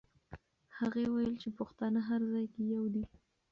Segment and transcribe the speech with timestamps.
[0.77, 3.03] هغې وویل چې پښتانه هر ځای کې یو دي.